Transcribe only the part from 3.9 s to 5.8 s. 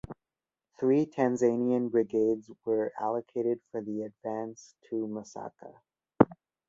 advance to Masaka.